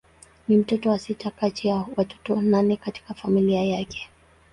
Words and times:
Ni 0.47 0.57
mtoto 0.57 0.89
wa 0.89 0.99
sita 0.99 1.31
kati 1.31 1.67
ya 1.67 1.85
watoto 1.95 2.41
nane 2.41 2.77
katika 2.77 3.13
familia 3.13 3.63
yake. 3.63 4.09